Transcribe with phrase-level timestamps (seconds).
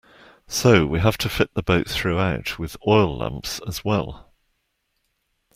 [0.47, 4.33] So we have to fit the boat throughout with oil lamps as well.